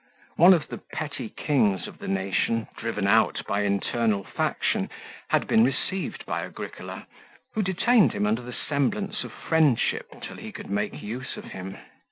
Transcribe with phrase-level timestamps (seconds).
[0.35, 4.89] One of the petty kings of the nation, driven out by internal faction,
[5.29, 7.05] had been received by Agricola,
[7.53, 11.77] who detained him under the semblance of friendship till he could make use of him.